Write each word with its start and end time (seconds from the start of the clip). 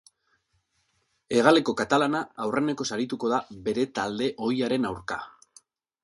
Hegaleko 1.39 1.75
katalana 1.81 2.21
aurrenekoz 2.45 2.87
arituko 2.97 3.29
da 3.33 3.41
bere 3.67 3.83
talde 3.99 4.31
ohiaren 4.47 4.89
aurka. 4.93 5.19